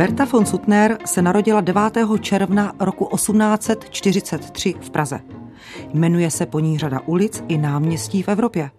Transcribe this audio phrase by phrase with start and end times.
[0.00, 1.82] Berta von Suttner se narodila 9.
[2.20, 5.20] června roku 1843 v Praze.
[5.94, 8.70] Jmenuje se po ní řada ulic i náměstí v Evropě.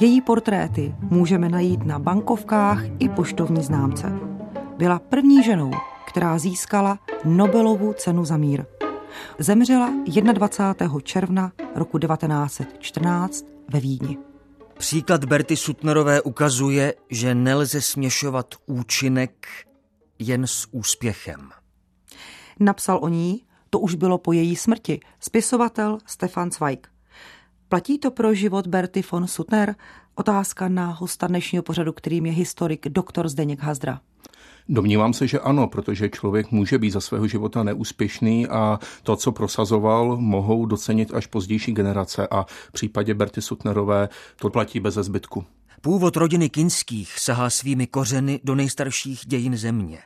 [0.00, 4.12] Její portréty můžeme najít na bankovkách i poštovní známce.
[4.78, 5.70] Byla první ženou,
[6.06, 8.64] která získala Nobelovu cenu za mír.
[9.38, 9.90] Zemřela
[10.32, 11.00] 21.
[11.02, 14.18] června roku 1914 ve Vídni.
[14.78, 19.48] Příklad Berty Sutnerové ukazuje, že nelze směšovat účinek
[20.22, 21.50] jen s úspěchem.
[22.60, 26.88] Napsal o ní, to už bylo po její smrti, spisovatel Stefan Zweig.
[27.68, 29.74] Platí to pro život Berty von Sutner?
[30.14, 33.28] Otázka na hosta dnešního pořadu, kterým je historik dr.
[33.28, 34.00] Zdeněk Hazdra.
[34.68, 39.32] Domnívám se, že ano, protože člověk může být za svého života neúspěšný a to, co
[39.32, 44.08] prosazoval, mohou docenit až pozdější generace a v případě Berty Sutnerové
[44.40, 45.44] to platí bez zbytku.
[45.84, 49.98] Původ rodiny Kinských sahá svými kořeny do nejstarších dějin země.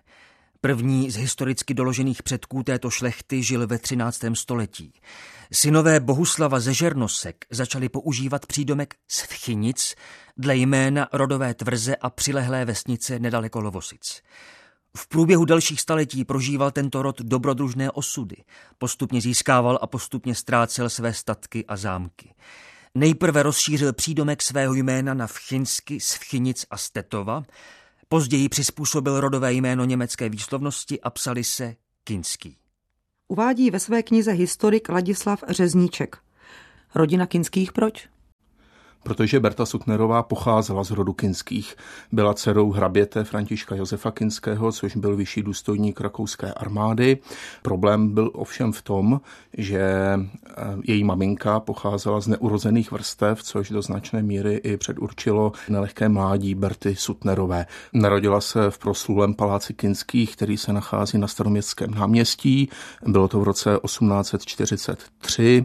[0.60, 4.20] První z historicky doložených předků této šlechty žil ve 13.
[4.34, 4.92] století.
[5.52, 9.94] Synové Bohuslava ze Žernosek začali používat přídomek Svchynic
[10.36, 14.22] dle jména rodové tvrze a přilehlé vesnice nedaleko Lovosic.
[14.97, 18.36] V průběhu dalších staletí prožíval tento rod dobrodružné osudy.
[18.78, 22.34] Postupně získával a postupně ztrácel své statky a zámky.
[22.97, 27.42] Nejprve rozšířil přídomek svého jména na Vchinsky, Svchynic a Stetova,
[28.08, 32.56] později přizpůsobil rodové jméno německé výslovnosti a psali se Kinský.
[33.28, 36.19] Uvádí ve své knize historik Ladislav Řezníček.
[36.94, 38.08] Rodina Kinských proč?
[39.07, 41.77] Protože Berta Sutnerová pocházela z rodu Kinských.
[42.12, 47.19] Byla dcerou hraběte Františka Josefa Kinského, což byl vyšší důstojník rakouské armády.
[47.62, 49.21] Problém byl ovšem v tom,
[49.59, 50.53] že eh,
[50.84, 56.97] její maminka pocházela z neurozených vrstev, což do značné míry i předurčilo nelehké mládí Berty
[56.97, 57.66] Sutnerové.
[57.93, 62.69] Narodila se v proslulém paláci Kinských, který se nachází na staroměstském náměstí.
[63.06, 65.65] Bylo to v roce 1843.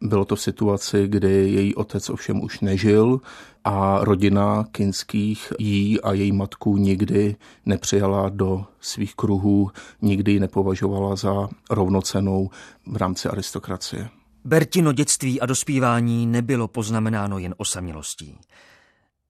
[0.00, 3.20] Bylo to v situaci, kdy její otec ovšem už nežil
[3.64, 7.36] a rodina Kinských jí a její matku nikdy
[7.66, 9.70] nepřijala do svých kruhů,
[10.02, 12.50] nikdy ji nepovažovala za rovnocenou
[12.86, 14.08] v rámci aristokracie.
[14.44, 18.38] Bertino dětství a dospívání nebylo poznamenáno jen osamělostí.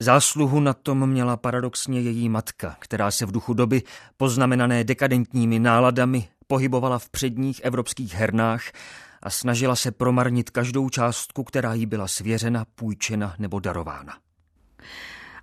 [0.01, 3.83] Zásluhu na tom měla paradoxně její matka, která se v duchu doby,
[4.17, 8.63] poznamenané dekadentními náladami, pohybovala v předních evropských hernách
[9.25, 14.13] a snažila se promarnit každou částku, která jí byla svěřena, půjčena nebo darována.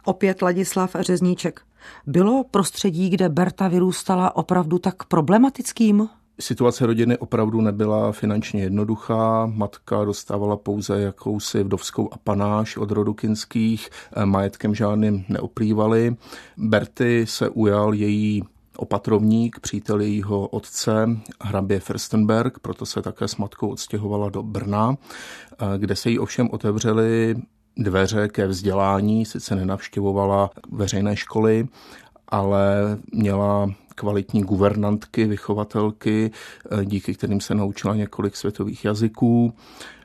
[0.06, 1.62] Opět Ladislav Řezníček.
[2.08, 6.08] Bylo prostředí, kde Berta vyrůstala opravdu tak problematickým?
[6.40, 9.46] Situace rodiny opravdu nebyla finančně jednoduchá.
[9.46, 13.90] Matka dostávala pouze jakousi vdovskou apanáž od rodu Kinských,
[14.26, 16.16] majetkem žádným neoplývali.
[16.58, 18.44] Berty se ujal její
[18.82, 21.10] opatrovník, přítel jejího otce,
[21.42, 24.96] hrabě Firstenberg, proto se také s matkou odstěhovala do Brna,
[25.78, 27.36] kde se jí ovšem otevřely
[27.78, 31.68] dveře ke vzdělání, sice nenavštěvovala veřejné školy,
[32.28, 36.32] ale měla kvalitní guvernantky, vychovatelky,
[36.84, 39.54] díky kterým se naučila několik světových jazyků,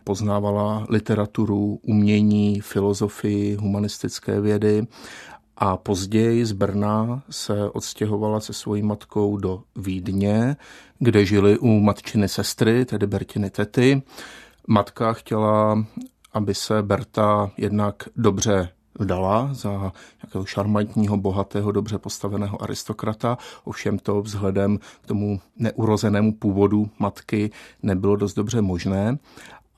[0.05, 4.87] poznávala literaturu, umění, filozofii, humanistické vědy
[5.59, 10.57] a později z Brna se odstěhovala se svojí matkou do Vídně,
[10.99, 14.03] kde žili u matčiny sestry, tedy Bertiny tety.
[14.69, 15.85] Matka chtěla,
[16.33, 18.69] aby se Berta jednak dobře
[18.99, 23.39] vdala za nějakého šarmantního, bohatého, dobře postaveného aristokrata.
[23.65, 27.51] Ovšem to vzhledem k tomu neurozenému původu matky
[27.83, 29.19] nebylo dost dobře možné.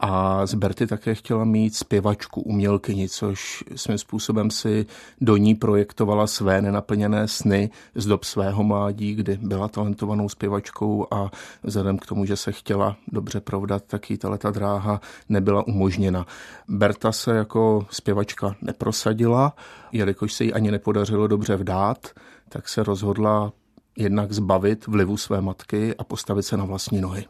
[0.00, 4.86] A z Berty také chtěla mít zpěvačku, umělkyni, což svým způsobem si
[5.20, 11.30] do ní projektovala své nenaplněné sny z dob svého mládí, kdy byla talentovanou zpěvačkou a
[11.62, 16.26] vzhledem k tomu, že se chtěla dobře provdat, tak jí ta dráha nebyla umožněna.
[16.68, 19.56] Berta se jako zpěvačka neprosadila,
[19.92, 22.08] jelikož se jí ani nepodařilo dobře vdát,
[22.48, 23.52] tak se rozhodla
[23.96, 27.24] jednak zbavit vlivu své matky a postavit se na vlastní nohy.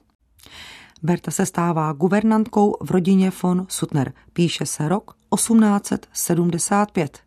[1.03, 4.13] Berta se stává guvernantkou v rodině von Sutner.
[4.33, 7.19] Píše se rok 1875.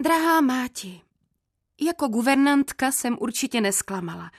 [0.00, 1.00] Drahá máti,
[1.80, 4.30] jako guvernantka jsem určitě nesklamala,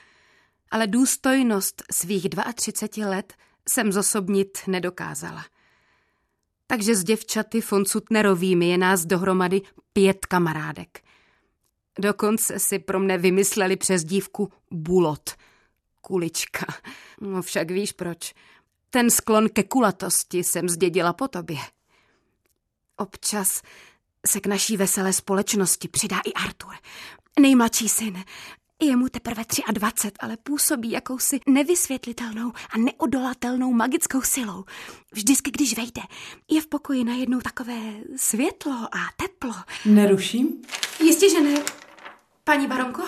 [0.70, 3.34] ale důstojnost svých 32 let
[3.68, 5.44] jsem zosobnit nedokázala.
[6.66, 11.00] Takže s děvčaty von Sutnerovými je nás dohromady pět kamarádek.
[11.98, 15.30] Dokonce si pro mne vymysleli přes dívku Bulot,
[16.00, 16.66] kulička.
[17.20, 18.34] No však víš proč.
[18.94, 21.56] Ten sklon ke kulatosti jsem zdědila po tobě.
[22.96, 23.62] Občas
[24.26, 26.74] se k naší veselé společnosti přidá i Artur,
[27.40, 28.24] nejmladší syn.
[28.82, 34.64] Je mu teprve 23, ale působí jakousi nevysvětlitelnou a neodolatelnou magickou silou.
[35.12, 36.02] Vždycky, když vejde,
[36.50, 37.78] je v pokoji najednou takové
[38.16, 39.54] světlo a teplo.
[39.84, 40.62] Neruším?
[41.00, 41.62] Jistě, že ne.
[42.44, 43.02] Paní baronko?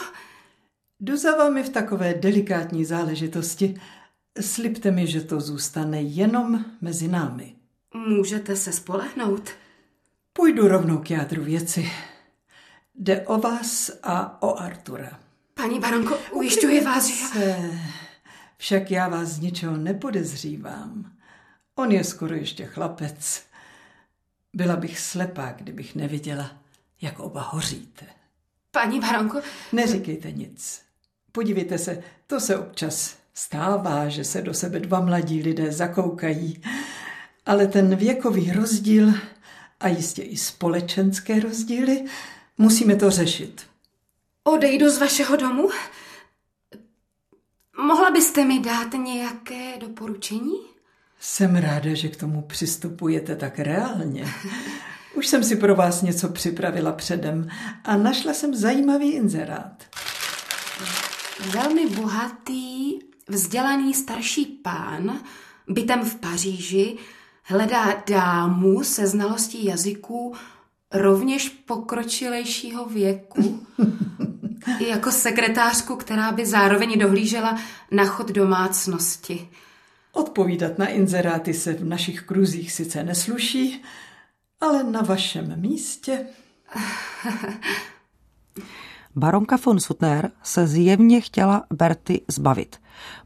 [1.00, 3.80] Jdu za vámi v takové delikátní záležitosti.
[4.40, 7.54] Slibte mi, že to zůstane jenom mezi námi.
[7.94, 9.50] Můžete se spolehnout.
[10.32, 11.90] Půjdu rovnou k jádru věci.
[12.94, 15.20] Jde o vás a o Artura.
[15.54, 17.24] Paní baronko, ujišťuji vás, že...
[17.24, 17.70] Se,
[18.56, 21.12] však já vás z ničeho nepodezřívám.
[21.74, 23.42] On je skoro ještě chlapec.
[24.52, 26.50] Byla bych slepá, kdybych neviděla,
[27.00, 28.06] jak oba hoříte.
[28.70, 29.40] Paní baronko...
[29.72, 30.82] Neříkejte nic.
[31.32, 36.62] Podívejte se, to se občas stává, že se do sebe dva mladí lidé zakoukají.
[37.46, 39.12] Ale ten věkový rozdíl
[39.80, 42.04] a jistě i společenské rozdíly,
[42.58, 43.66] musíme to řešit.
[44.44, 45.68] Odejdu z vašeho domu?
[47.86, 50.60] Mohla byste mi dát nějaké doporučení?
[51.20, 54.26] Jsem ráda, že k tomu přistupujete tak reálně.
[55.14, 57.48] Už jsem si pro vás něco připravila předem
[57.84, 59.84] a našla jsem zajímavý inzerát.
[61.50, 65.20] Velmi bohatý, vzdělaný starší pán,
[65.68, 66.96] bytem v Paříži,
[67.42, 70.34] hledá dámu se znalostí jazyků
[70.92, 73.66] rovněž pokročilejšího věku,
[74.88, 77.58] jako sekretářku, která by zároveň dohlížela
[77.90, 79.48] na chod domácnosti.
[80.12, 83.82] Odpovídat na inzeráty se v našich kruzích sice nesluší,
[84.60, 86.26] ale na vašem místě...
[89.18, 92.76] Baronka von Sutner se zjevně chtěla Berty zbavit.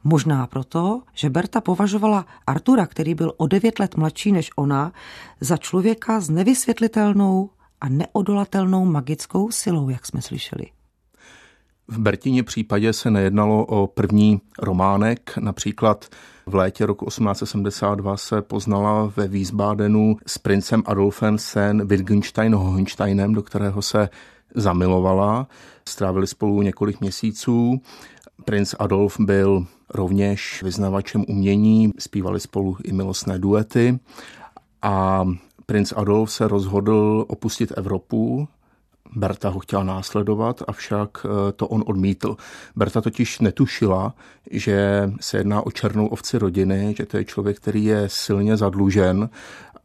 [0.04, 4.92] Možná proto, že Berta považovala Artura, který byl o devět let mladší než ona,
[5.40, 7.50] za člověka s nevysvětlitelnou
[7.81, 10.66] a neodolatelnou magickou silou, jak jsme slyšeli.
[11.88, 16.06] V Bertině případě se nejednalo o první románek, například
[16.46, 23.42] v létě roku 1872 se poznala ve Wiesbadenu s princem Adolfem sen Wittgenstein Hohensteinem, do
[23.42, 24.08] kterého se
[24.54, 25.46] zamilovala.
[25.90, 27.81] Strávili spolu několik měsíců.
[28.44, 33.98] Princ Adolf byl rovněž vyznavačem umění, zpívali spolu i milostné duety
[34.82, 35.25] a
[35.66, 38.48] princ Adolf se rozhodl opustit Evropu,
[39.16, 42.37] Berta ho chtěla následovat, avšak eh, to on odmítl.
[42.76, 44.14] Berta totiž netušila,
[44.50, 49.28] že se jedná o černou ovci rodiny, že to je člověk, který je silně zadlužen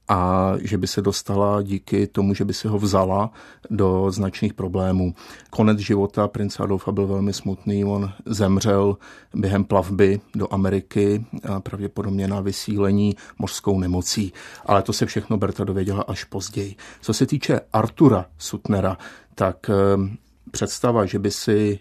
[0.07, 3.31] a že by se dostala díky tomu, že by si ho vzala
[3.69, 5.15] do značných problémů.
[5.49, 7.85] Konec života prince Adolfa byl velmi smutný.
[7.85, 8.97] On zemřel
[9.33, 11.25] během plavby do Ameriky,
[11.59, 14.33] pravděpodobně na vysílení mořskou nemocí.
[14.65, 16.75] Ale to se všechno Berta dověděla až později.
[17.01, 18.97] Co se týče Artura Sutnera,
[19.35, 20.17] tak ehm,
[20.51, 21.79] představa, že by si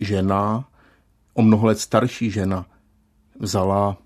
[0.00, 0.64] žena,
[1.34, 2.66] o mnoho let starší žena,
[3.40, 3.96] vzala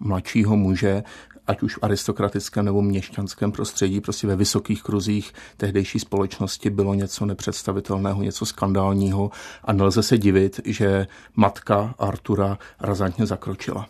[0.00, 1.02] mladšího muže,
[1.50, 7.26] ať už v aristokratickém nebo měšťanském prostředí, prostě ve vysokých kruzích tehdejší společnosti bylo něco
[7.26, 9.30] nepředstavitelného, něco skandálního
[9.64, 13.88] a nelze se divit, že matka Artura razantně zakročila.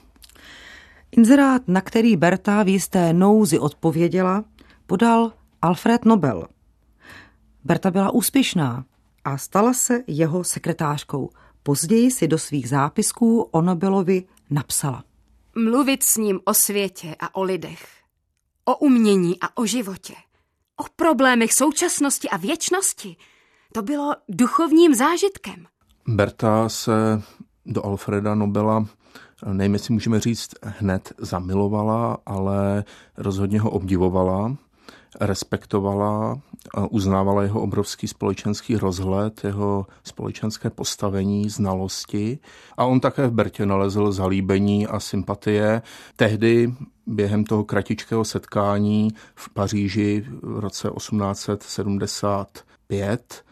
[1.17, 4.45] Inzerát, na který Berta v jisté nouzi odpověděla,
[4.87, 5.33] podal
[5.63, 6.47] Alfred Nobel.
[7.65, 8.85] Berta byla úspěšná
[9.25, 11.31] a stala se jeho sekretářkou.
[11.63, 15.05] Později si do svých zápisků o Nobelovi napsala.
[15.55, 17.87] Mluvit s ním o světě a o lidech.
[18.65, 20.15] O umění a o životě.
[20.77, 23.17] O problémech současnosti a věčnosti.
[23.73, 25.67] To bylo duchovním zážitkem.
[26.09, 27.23] Berta se
[27.67, 28.87] do Alfreda Nobela
[29.53, 32.85] nevím, jestli můžeme říct, hned zamilovala, ale
[33.17, 34.57] rozhodně ho obdivovala
[35.21, 36.41] respektovala,
[36.91, 42.39] uznávala jeho obrovský společenský rozhled, jeho společenské postavení, znalosti
[42.77, 45.83] a on také v Bertě nalezl zalíbení a sympatie.
[46.17, 46.75] Tehdy
[47.07, 53.45] během toho kratičkého setkání v Paříži v roce 1875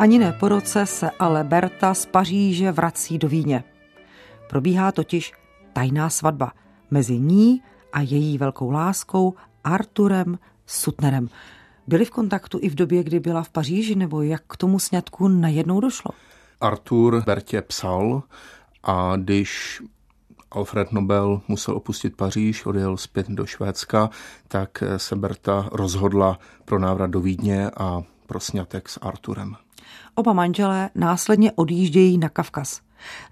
[0.00, 3.64] Ani ne po roce se ale Berta z Paříže vrací do Víně.
[4.48, 5.32] Probíhá totiž
[5.72, 6.52] tajná svatba
[6.90, 11.28] mezi ní a její velkou láskou Arturem Sutnerem.
[11.86, 15.28] Byli v kontaktu i v době, kdy byla v Paříži, nebo jak k tomu sňatku
[15.28, 16.10] najednou došlo?
[16.60, 18.22] Artur Bertě psal
[18.82, 19.82] a když
[20.50, 24.10] Alfred Nobel musel opustit Paříž, odjel zpět do Švédska,
[24.48, 29.56] tak se Berta rozhodla pro návrat do Vídně a pro snětek s Arturem.
[30.14, 32.80] Oba manželé následně odjíždějí na Kavkaz.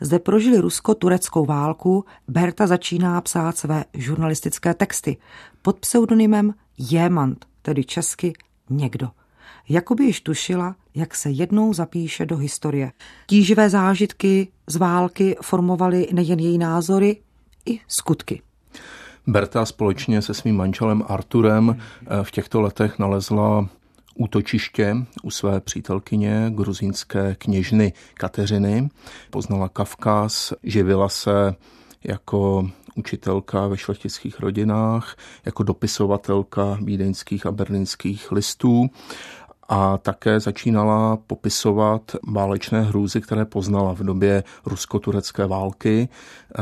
[0.00, 5.16] Zde prožili rusko-tureckou válku, Berta začíná psát své žurnalistické texty
[5.62, 8.32] pod pseudonymem Jémant, tedy česky
[8.70, 9.08] někdo.
[9.68, 12.92] Jakoby již tušila, jak se jednou zapíše do historie.
[13.26, 17.16] Tíživé zážitky z války formovaly nejen její názory,
[17.66, 18.42] i skutky.
[19.26, 23.68] Berta společně se svým manželem Arturem eh, v těchto letech nalezla
[24.18, 28.88] útočiště u své přítelkyně, gruzínské kněžny Kateřiny.
[29.30, 31.54] Poznala Kavkaz, živila se
[32.04, 38.90] jako učitelka ve šlechtických rodinách, jako dopisovatelka vídeňských a berlínských listů
[39.68, 46.08] a také začínala popisovat válečné hrůzy, které poznala v době rusko-turecké války.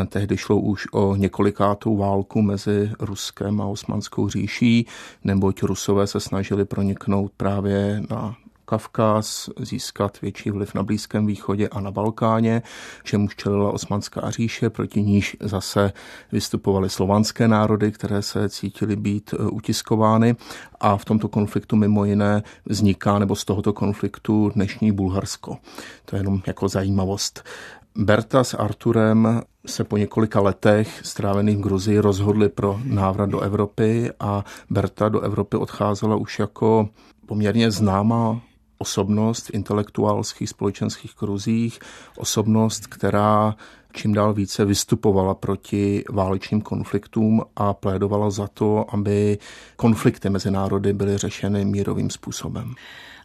[0.09, 4.87] Tehdy šlo už o několikátou válku mezi Ruskem a Osmanskou říší,
[5.25, 8.37] neboť Rusové se snažili proniknout právě na
[8.67, 12.63] Kavkaz, získat větší vliv na Blízkém východě a na Balkáně,
[13.05, 15.93] čemu čelila Osmanská říše, proti níž zase
[16.33, 20.37] vystupovaly slovanské národy, které se cítily být e, utiskovány
[20.81, 25.57] a v tomto konfliktu mimo jiné vzniká, nebo z tohoto konfliktu dnešní Bulharsko.
[26.05, 27.45] To je jenom jako zajímavost.
[27.97, 34.11] Berta s Arturem se po několika letech strávených v Gruzii rozhodli pro návrat do Evropy
[34.21, 36.89] a Berta do Evropy odcházela už jako
[37.27, 38.41] poměrně známá
[38.79, 41.79] osobnost v intelektuálských společenských kruzích,
[42.17, 43.55] osobnost, která
[43.97, 49.39] čím dál více vystupovala proti válečným konfliktům a plédovala za to, aby
[49.77, 52.75] konflikty mezi národy byly řešeny mírovým způsobem.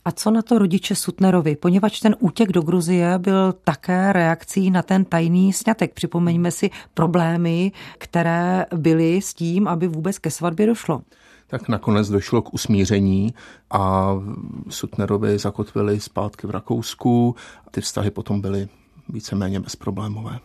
[0.06, 4.82] A co na to rodiče Sutnerovi, poněvadž ten útěk do Gruzie byl také reakcí na
[4.82, 5.94] ten tajný sňatek.
[5.94, 11.02] Připomeňme si problémy, které byly s tím, aby vůbec ke svatbě došlo
[11.52, 13.34] tak nakonec došlo k usmíření
[13.70, 14.14] a
[14.70, 17.36] Sutnerovi zakotvili zpátky v Rakousku
[17.68, 18.68] a ty vztahy potom byly
[19.10, 20.40] víceméně bezproblémové.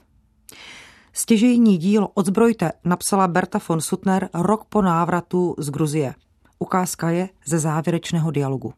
[1.12, 6.14] Stěžejní dílo Odzbrojte napsala Berta von Sutner rok po návratu z Gruzie.
[6.58, 8.72] Ukázka je ze závěrečného dialogu.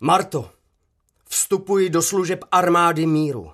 [0.00, 0.50] Marto,
[1.28, 3.52] vstupuji do služeb armády míru.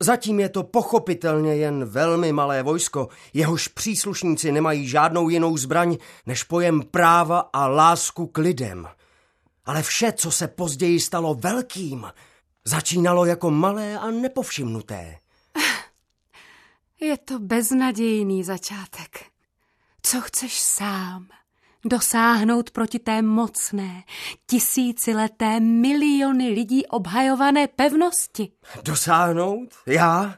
[0.00, 5.96] Zatím je to pochopitelně jen velmi malé vojsko, jehož příslušníci nemají žádnou jinou zbraň
[6.26, 8.88] než pojem práva a lásku k lidem.
[9.64, 12.06] Ale vše, co se později stalo velkým,
[12.64, 15.18] začínalo jako malé a nepovšimnuté.
[17.00, 19.24] Je to beznadějný začátek.
[20.02, 21.28] Co chceš sám?
[21.84, 24.02] Dosáhnout proti té mocné,
[24.46, 28.48] tisícileté miliony lidí obhajované pevnosti.
[28.84, 29.68] Dosáhnout?
[29.86, 30.34] Já?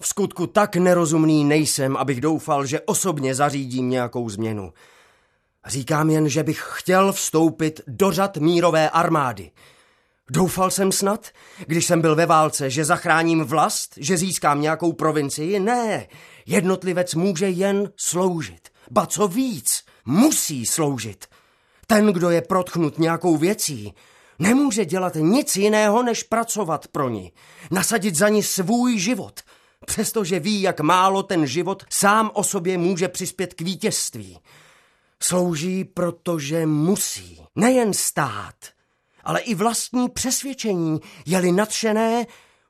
[0.00, 4.72] V skutku tak nerozumný nejsem, abych doufal, že osobně zařídím nějakou změnu.
[5.66, 9.50] Říkám jen, že bych chtěl vstoupit do řad mírové armády.
[10.30, 11.28] Doufal jsem snad,
[11.66, 15.60] když jsem byl ve válce, že zachráním vlast, že získám nějakou provincii?
[15.60, 16.06] Ne,
[16.46, 18.68] jednotlivec může jen sloužit.
[18.90, 21.26] Ba co víc, musí sloužit.
[21.86, 23.94] Ten, kdo je protchnut nějakou věcí,
[24.38, 27.32] nemůže dělat nic jiného, než pracovat pro ní,
[27.70, 29.40] nasadit za ní svůj život,
[29.86, 34.38] přestože ví, jak málo ten život sám o sobě může přispět k vítězství.
[35.22, 37.42] Slouží, protože musí.
[37.56, 38.54] Nejen stát,
[39.24, 42.26] ale i vlastní přesvědčení, je-li nadšené,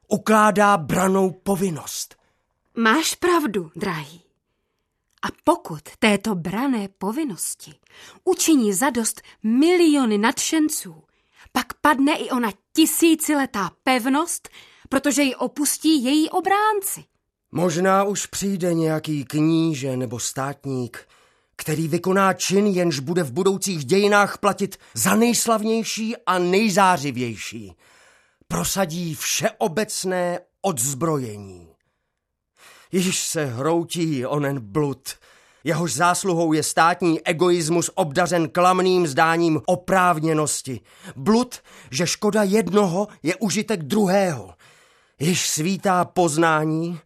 [0.09, 2.17] ukládá branou povinnost.
[2.77, 4.21] Máš pravdu, drahý.
[5.23, 7.75] A pokud této brané povinnosti
[8.25, 11.03] učiní zadost miliony nadšenců,
[11.53, 14.49] pak padne i ona tisíciletá pevnost,
[14.89, 17.05] protože ji opustí její obránci.
[17.53, 21.09] Možná už přijde nějaký kníže nebo státník,
[21.57, 27.73] který vykoná čin, jenž bude v budoucích dějinách platit za nejslavnější a nejzářivější.
[28.49, 31.72] Prosadí všeobecné odzbrojení.
[32.93, 35.15] Již se hroutí onen blud.
[35.65, 40.81] Jehož zásluhou je státní egoismus obdařen klamným zdáním oprávněnosti.
[41.17, 44.55] Blud, že škoda jednoho je užitek druhého.
[45.19, 47.01] Již svítá poznání,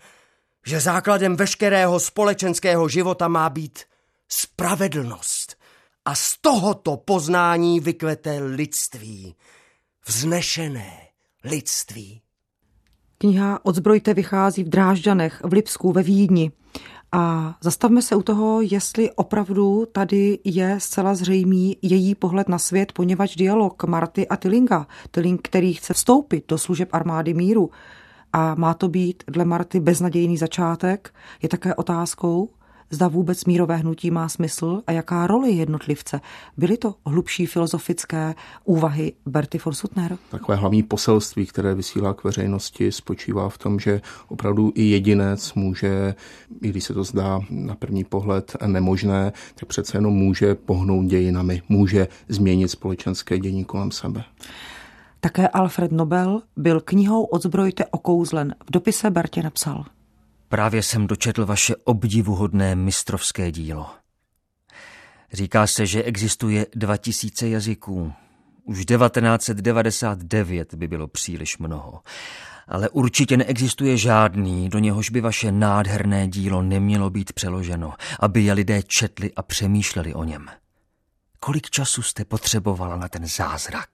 [0.66, 3.85] že základem veškerého společenského života má být
[4.28, 5.57] spravedlnost.
[6.05, 9.35] A z tohoto poznání vykvete lidství.
[10.07, 11.09] Vznešené
[11.45, 12.23] lidství.
[13.18, 16.52] Kniha Odzbrojte vychází v Drážďanech, v Lipsku, ve Vídni.
[17.12, 22.92] A zastavme se u toho, jestli opravdu tady je zcela zřejmý její pohled na svět,
[22.92, 27.70] poněvadž dialog Marty a Tilinga, Tiling, který chce vstoupit do služeb armády míru,
[28.32, 32.49] a má to být dle Marty beznadějný začátek, je také otázkou,
[32.90, 36.21] zda vůbec mírové hnutí má smysl a jaká roli jednotlivce.
[36.57, 40.19] Byly to hlubší filozofické úvahy Berty Forsutner?
[40.31, 46.14] Takové hlavní poselství, které vysílá k veřejnosti, spočívá v tom, že opravdu i jedinec může,
[46.62, 51.62] i když se to zdá na první pohled nemožné, tak přece jenom může pohnout dějinami,
[51.69, 54.25] může změnit společenské dění kolem sebe.
[55.21, 58.55] Také Alfred Nobel byl knihou Odzbrojte okouzlen.
[58.66, 59.85] V dopise Bertě napsal–
[60.48, 63.90] Právě jsem dočetl vaše obdivuhodné mistrovské dílo.
[65.32, 68.12] Říká se, že existuje 2000 jazyků.
[68.64, 72.00] Už 1999 by bylo příliš mnoho.
[72.68, 78.52] Ale určitě neexistuje žádný, do něhož by vaše nádherné dílo nemělo být přeloženo, aby je
[78.52, 80.46] lidé četli a přemýšleli o něm.
[81.40, 83.88] Kolik času jste potřebovala na ten zázrak?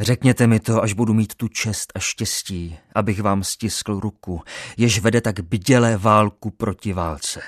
[0.00, 4.42] Řekněte mi to, až budu mít tu čest a štěstí, abych vám stiskl ruku,
[4.76, 7.40] jež vede tak bdělé válku proti válce.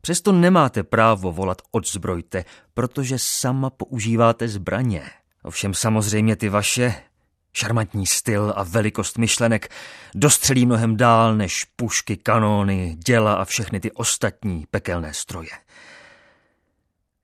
[0.00, 5.02] Přesto nemáte právo volat odzbrojte, protože sama používáte zbraně.
[5.42, 6.94] Ovšem samozřejmě ty vaše,
[7.52, 9.68] šarmantní styl a velikost myšlenek
[10.14, 15.50] dostřelí mnohem dál než pušky, kanóny, děla a všechny ty ostatní pekelné stroje.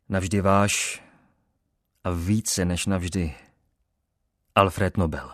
[0.09, 1.03] Navždy váš
[2.05, 3.35] a více než navždy
[4.55, 5.31] Alfred Nobel.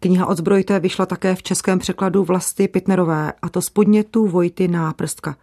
[0.00, 5.36] Kniha Odzbrojte vyšla také v českém překladu Vlasty Pitnerové, a to z podnětu Vojty Náprstka.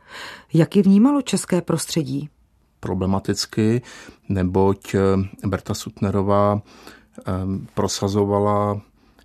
[0.53, 2.29] Jak ji vnímalo české prostředí?
[2.79, 3.81] Problematicky,
[4.29, 4.99] neboť eh,
[5.47, 7.31] Berta Sutnerová eh,
[7.73, 8.81] prosazovala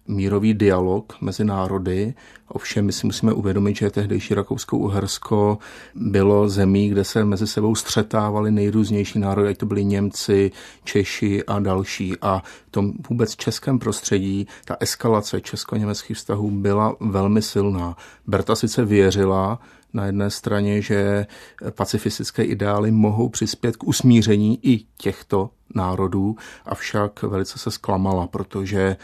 [0.08, 2.14] mírový dialog mezi národy.
[2.48, 5.58] Ovšem my si musíme uvědomit, že tehdejší Rakousko-Uhersko
[5.94, 10.50] bylo zemí, kde se mezi sebou střetávali nejrůznější národy, ať to byli Němci,
[10.84, 12.14] Češi a další.
[12.22, 17.96] A v tom vůbec českém prostředí ta eskalace česko-německých vztahů byla velmi silná.
[18.26, 19.60] Berta sice věřila,
[19.92, 21.26] na jedné straně, že
[21.70, 28.96] pacifistické ideály mohou přispět k usmíření i těchto národů, avšak velice se zklamala, protože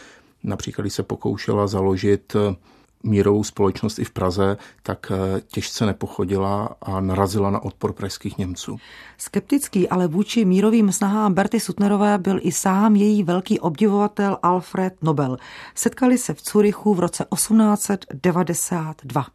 [0.45, 2.55] Například, když se pokoušela založit eh,
[3.03, 8.77] mírovou společnost i v Praze, tak eh, těžce nepochodila a narazila na odpor pražských Němců.
[9.17, 15.37] Skeptický, ale vůči mírovým snahám Berty Sutnerové byl i sám její velký obdivovatel Alfred Nobel.
[15.75, 19.25] Setkali se v Curychu v roce 1892.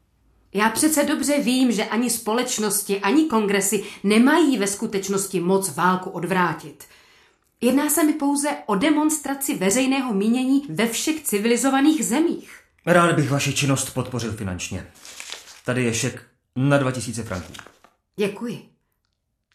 [0.54, 6.84] Já přece dobře vím, že ani společnosti, ani kongresy nemají ve skutečnosti moc válku odvrátit.
[7.60, 12.60] Jedná se mi pouze o demonstraci veřejného mínění ve všech civilizovaných zemích.
[12.86, 14.86] Rád bych vaši činnost podpořil finančně.
[15.64, 16.22] Tady je šek
[16.56, 17.52] na 2000 franků.
[18.16, 18.62] Děkuji.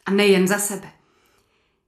[0.06, 0.88] A nejen za sebe.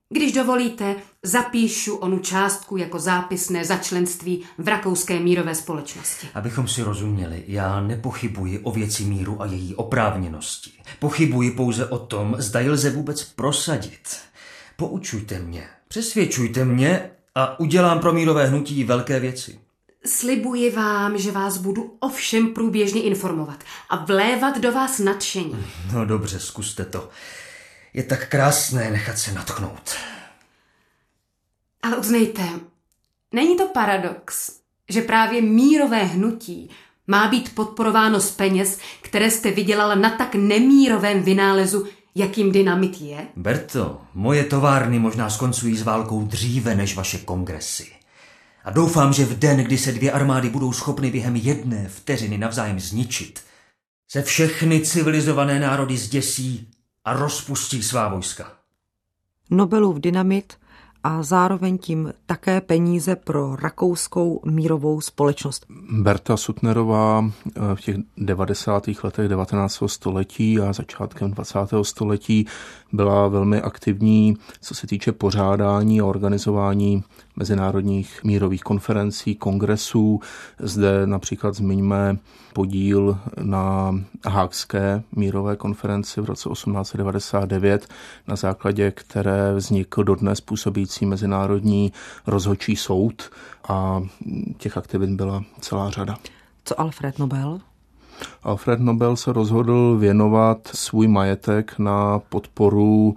[0.10, 6.28] Když dovolíte, zapíšu onu částku jako zápisné za členství v Rakouské mírové společnosti.
[6.34, 10.72] Abychom si rozuměli, já nepochybuji o věci míru a její oprávněnosti.
[11.00, 14.18] Pochybuji pouze o tom, zda ji lze vůbec prosadit.
[14.76, 19.60] Poučujte mě, Přesvědčujte mě a udělám pro mírové hnutí velké věci.
[20.06, 25.66] Slibuji vám, že vás budu o všem průběžně informovat a vlévat do vás nadšení.
[25.94, 27.10] No dobře, zkuste to.
[27.94, 29.96] Je tak krásné nechat se natchnout.
[31.82, 32.44] Ale uznejte,
[33.32, 34.52] není to paradox,
[34.90, 36.70] že právě mírové hnutí
[37.08, 41.88] má být podporováno z peněz, které jste vydělala na tak nemírovém vynálezu,
[42.18, 43.28] jakým dynamit je?
[43.36, 47.88] Berto, moje továrny možná skoncují s válkou dříve než vaše kongresy.
[48.64, 52.80] A doufám, že v den, kdy se dvě armády budou schopny během jedné vteřiny navzájem
[52.80, 53.40] zničit,
[54.08, 56.68] se všechny civilizované národy zděsí
[57.06, 58.52] a rozpustí svá vojska.
[59.50, 60.54] Nobelův dynamit
[61.08, 65.66] a zároveň tím také peníze pro rakouskou mírovou společnost.
[65.90, 68.84] Berta Sutnerová eh, v těch 90.
[69.04, 69.84] letech 19.
[69.86, 71.60] století a začátkem 20.
[71.82, 72.46] století
[72.94, 77.04] byla velmi aktivní, co se týče pořádání a organizování
[77.36, 80.20] mezinárodních mírových konferencí, kongresů.
[80.60, 82.18] Zde například zmiňme
[82.54, 87.88] podíl na Hákské mírové konferenci v roce 1899,
[88.28, 91.92] na základě které vznikl dodnes působící mezinárodní
[92.28, 93.30] rozhodčí soud
[93.70, 94.02] a
[94.58, 96.18] těch aktivit byla celá řada.
[96.66, 97.60] Co Alfred Nobel?
[98.44, 103.16] Alfred Nobel se rozhodl věnovat svůj majetek na podporu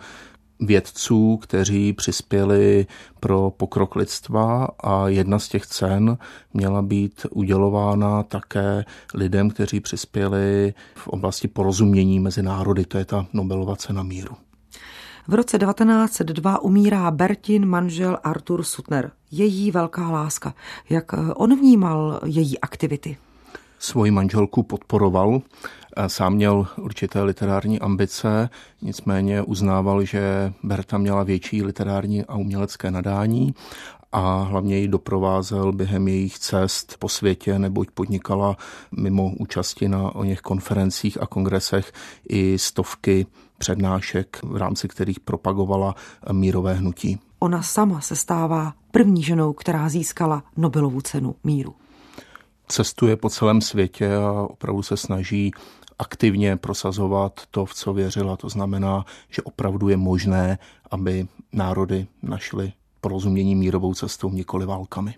[0.61, 2.87] vědců, kteří přispěli
[3.21, 6.19] pro pokrok lidstva a jedna z těch cen
[6.55, 12.85] měla být udělována také lidem, kteří přispěli v oblasti porozumění mezi národy.
[12.85, 14.37] To je ta Nobelova cena míru.
[15.29, 19.11] V roce 1902 umírá Bertin manžel Artur Sutner.
[19.31, 20.55] Její velká láska.
[20.91, 23.17] Jak on vnímal její aktivity?
[23.79, 25.43] Svoji manželku podporoval,
[26.07, 28.49] sám měl určité literární ambice,
[28.83, 33.55] nicméně uznával, že Berta měla větší literární a umělecké nadání
[34.13, 38.57] a hlavně ji doprovázel během jejich cest po světě, neboť podnikala
[38.97, 41.93] mimo účasti na o něch konferencích a kongresech
[42.29, 43.27] i stovky
[43.61, 45.95] přednášek, v rámci kterých propagovala
[46.33, 47.19] mírové hnutí.
[47.39, 51.75] Ona sama se stává první ženou, která získala Nobelovu cenu míru.
[52.69, 55.53] Cestuje po celém světě a opravdu se snaží
[55.99, 58.37] aktivně prosazovat to, v co věřila.
[58.37, 60.59] To znamená, že opravdu je možné,
[60.91, 65.15] aby národy našly porozumění mírovou cestou, nikoli válkami.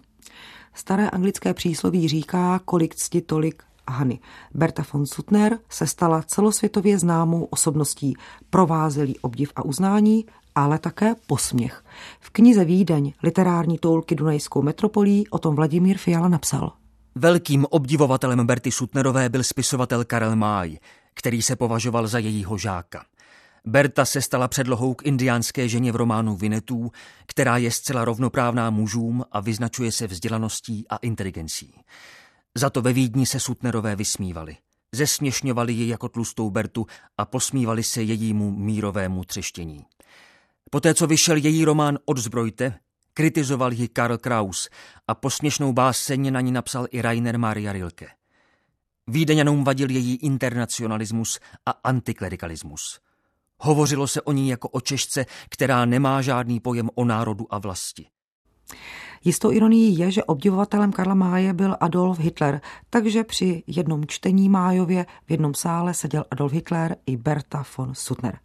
[0.74, 4.18] Staré anglické přísloví říká, kolik cti, tolik Hany.
[4.54, 8.14] Berta von Suttner se stala celosvětově známou osobností,
[8.50, 11.84] provázelý obdiv a uznání, ale také posměch.
[12.20, 16.72] V knize Vídeň literární toulky Dunajskou metropolí o tom Vladimír Fiala napsal.
[17.14, 20.78] Velkým obdivovatelem Berty Sutnerové byl spisovatel Karel Máj,
[21.14, 23.04] který se považoval za jejího žáka.
[23.64, 26.90] Berta se stala předlohou k indiánské ženě v románu Vinetů,
[27.26, 31.74] která je zcela rovnoprávná mužům a vyznačuje se vzdělaností a inteligencí.
[32.56, 34.56] Za to ve Vídni se Sutnerové vysmívali.
[34.94, 36.86] Zesměšňovali ji jako tlustou Bertu
[37.18, 39.84] a posmívali se jejímu mírovému třeštění.
[40.70, 42.78] Poté, co vyšel její román Odzbrojte,
[43.14, 44.68] kritizoval ji Karl Kraus
[45.08, 48.08] a posměšnou báseň na ní napsal i Rainer Maria Rilke.
[49.06, 53.00] Vídeňanům vadil její internacionalismus a antiklerikalismus.
[53.58, 58.06] Hovořilo se o ní jako o Češce, která nemá žádný pojem o národu a vlasti.
[59.24, 65.06] Jistou ironií je, že obdivovatelem Karla Máje byl Adolf Hitler, takže při jednom čtení Májově
[65.26, 68.38] v jednom sále seděl Adolf Hitler i Berta von Suttner.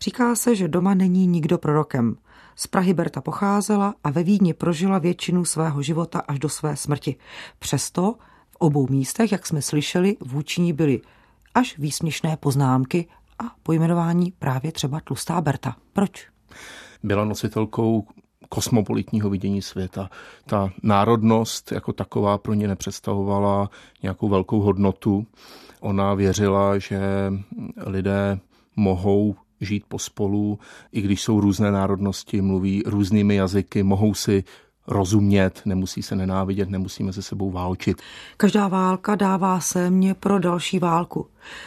[0.00, 2.16] Říká se, že doma není nikdo prorokem.
[2.56, 7.16] Z Prahy Berta pocházela a ve Vídni prožila většinu svého života až do své smrti.
[7.58, 8.14] Přesto
[8.50, 11.00] v obou místech, jak jsme slyšeli, vůči ní byly
[11.54, 13.08] až výsměšné poznámky
[13.38, 15.76] a pojmenování právě třeba tlustá Berta.
[15.92, 16.28] Proč?
[17.02, 18.06] Byla nositelkou
[18.48, 20.10] kosmopolitního vidění světa.
[20.46, 23.70] Ta národnost jako taková pro ně nepředstavovala
[24.02, 25.26] nějakou velkou hodnotu.
[25.80, 27.00] Ona věřila, že
[27.86, 28.38] lidé
[28.76, 30.58] mohou žít pospolu,
[30.92, 34.44] i když jsou různé národnosti, mluví různými jazyky, mohou si
[34.86, 38.02] rozumět, nemusí se nenávidět, nemusíme se sebou válčit.
[38.36, 41.26] Každá válka dává se mě pro další válku.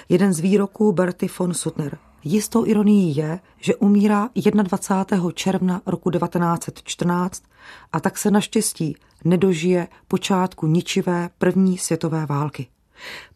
[0.09, 1.97] Jeden z výroků Berty von Suttner.
[2.23, 4.29] Jistou ironií je, že umírá
[4.63, 5.31] 21.
[5.31, 7.43] června roku 1914
[7.91, 12.67] a tak se naštěstí nedožije počátku ničivé první světové války.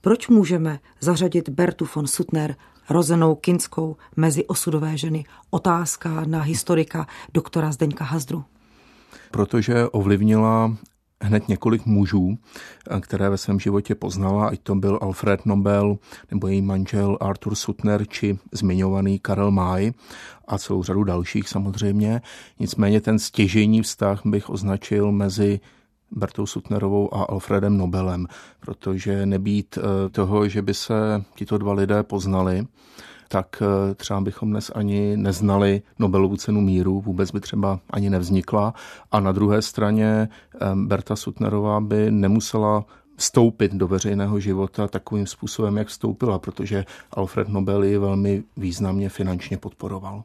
[0.02, 2.56] Proč můžeme zařadit Bertu von Suttner,
[2.90, 5.26] rozenou kinskou, mezi osudové ženy?
[5.50, 8.46] Otázka na historika doktora Zdeňka Hazdru
[9.34, 10.78] protože ovlivnila
[11.24, 12.38] hned několik mužů,
[13.00, 15.98] které ve svém životě poznala, ať to byl Alfred Nobel,
[16.32, 19.92] nebo její manžel Arthur Sutner, či zmiňovaný Karel May
[20.48, 22.22] a celou řadu dalších samozřejmě.
[22.60, 25.60] Nicméně ten stěžení vztah bych označil mezi
[26.12, 28.28] Bertou Sutnerovou a Alfredem Nobelem,
[28.60, 32.68] protože nebýt eh, toho, že by se tito dva lidé poznali,
[33.34, 38.74] tak eh, třeba bychom dnes ani neznali Nobelovu cenu míru, vůbec by třeba ani nevznikla.
[39.12, 45.78] A na druhé straně eh, Berta Sutnerová by nemusela vstoupit do veřejného života takovým způsobem,
[45.78, 50.24] jak vstoupila, protože Alfred Nobel ji velmi významně finančně podporoval.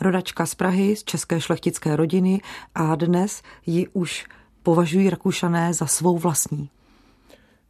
[0.00, 2.40] Rodačka z Prahy, z české šlechtické rodiny
[2.74, 4.26] a dnes ji už
[4.62, 6.70] považují Rakušané za svou vlastní.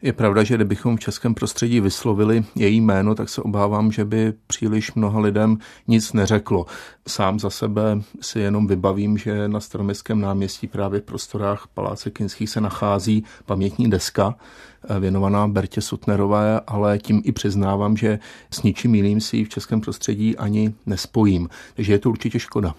[0.03, 4.33] Je pravda, že kdybychom v českém prostředí vyslovili její jméno, tak se obávám, že by
[4.47, 5.59] příliš mnoha lidem
[5.89, 6.67] nic neřeklo.
[7.09, 12.51] Sám za sebe si jenom vybavím, že na staroměstském náměstí právě v prostorách Paláce Kinských
[12.51, 14.35] se nachází pamětní deska
[14.89, 18.19] eh, věnovaná Bertě Sutnerové, ale tím i přiznávám, že
[18.51, 21.49] s ničím jiným si ji v českém prostředí ani nespojím.
[21.75, 22.75] Takže je to určitě škoda.